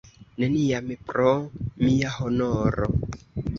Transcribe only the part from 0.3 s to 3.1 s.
Neniam, pro mia honoro!